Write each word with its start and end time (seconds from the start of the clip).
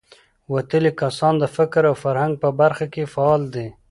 وتلي 0.53 0.91
کسان 1.01 1.33
د 1.39 1.43
فکر 1.55 1.83
او 1.89 1.95
فرهنګ 2.03 2.33
په 2.43 2.49
برخه 2.59 2.85
کې 2.93 3.11
فعال 3.13 3.41
دي. 3.55 3.67